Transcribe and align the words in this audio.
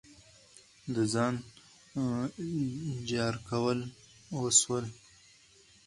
د 0.93 0.95
ځان 1.13 1.33
جار 3.09 3.35
کول 3.49 3.79
وسول. 4.41 4.85